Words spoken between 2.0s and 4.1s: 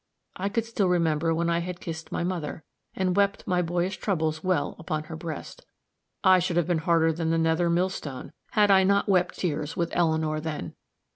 my mother, and wept my boyish